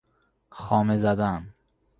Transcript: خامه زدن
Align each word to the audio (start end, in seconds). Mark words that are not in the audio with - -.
خامه 0.49 0.97
زدن 0.97 1.53